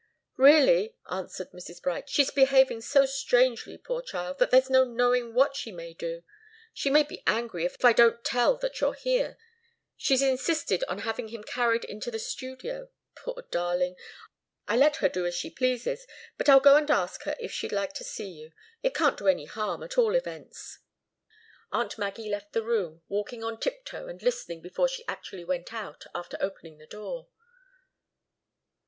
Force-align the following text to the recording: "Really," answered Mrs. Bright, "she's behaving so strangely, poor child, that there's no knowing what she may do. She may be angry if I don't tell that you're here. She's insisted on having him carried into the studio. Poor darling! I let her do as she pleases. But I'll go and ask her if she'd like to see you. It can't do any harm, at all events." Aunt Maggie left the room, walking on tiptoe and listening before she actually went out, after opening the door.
"Really," 0.37 0.95
answered 1.11 1.51
Mrs. 1.51 1.79
Bright, 1.79 2.09
"she's 2.09 2.31
behaving 2.31 2.81
so 2.81 3.05
strangely, 3.05 3.77
poor 3.77 4.01
child, 4.01 4.39
that 4.39 4.49
there's 4.49 4.67
no 4.67 4.83
knowing 4.83 5.35
what 5.35 5.55
she 5.55 5.71
may 5.71 5.93
do. 5.93 6.23
She 6.73 6.89
may 6.89 7.03
be 7.03 7.21
angry 7.27 7.65
if 7.65 7.85
I 7.85 7.93
don't 7.93 8.23
tell 8.25 8.57
that 8.57 8.81
you're 8.81 8.95
here. 8.95 9.37
She's 9.95 10.23
insisted 10.23 10.83
on 10.87 11.01
having 11.05 11.27
him 11.27 11.43
carried 11.43 11.83
into 11.85 12.09
the 12.09 12.17
studio. 12.17 12.89
Poor 13.15 13.45
darling! 13.51 13.95
I 14.67 14.75
let 14.75 14.95
her 15.05 15.07
do 15.07 15.27
as 15.27 15.35
she 15.35 15.51
pleases. 15.51 16.07
But 16.35 16.49
I'll 16.49 16.59
go 16.59 16.77
and 16.77 16.89
ask 16.89 17.21
her 17.25 17.35
if 17.39 17.51
she'd 17.51 17.71
like 17.71 17.93
to 17.93 18.03
see 18.03 18.29
you. 18.31 18.53
It 18.81 18.95
can't 18.95 19.19
do 19.19 19.27
any 19.27 19.45
harm, 19.45 19.83
at 19.83 19.99
all 19.99 20.15
events." 20.15 20.79
Aunt 21.71 21.99
Maggie 21.99 22.27
left 22.31 22.53
the 22.53 22.63
room, 22.63 23.03
walking 23.07 23.43
on 23.43 23.59
tiptoe 23.59 24.07
and 24.07 24.19
listening 24.23 24.63
before 24.63 24.87
she 24.87 25.05
actually 25.07 25.43
went 25.45 25.71
out, 25.71 26.05
after 26.15 26.37
opening 26.41 26.79
the 26.79 26.87
door. 26.87 27.27